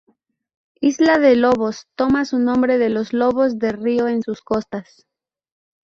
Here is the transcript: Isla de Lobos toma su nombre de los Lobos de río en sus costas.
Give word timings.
Isla 0.79 1.19
de 1.19 1.35
Lobos 1.35 1.85
toma 1.95 2.25
su 2.25 2.39
nombre 2.39 2.79
de 2.79 2.89
los 2.89 3.13
Lobos 3.13 3.59
de 3.59 3.71
río 3.71 4.07
en 4.07 4.23
sus 4.23 4.41
costas. 4.41 5.05